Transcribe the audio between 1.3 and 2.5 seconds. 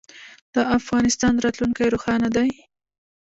راتلونکی روښانه دی.